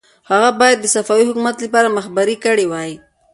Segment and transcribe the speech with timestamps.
[0.31, 2.91] هغه باید د صفوي حکومت لپاره مخبري کړې وای.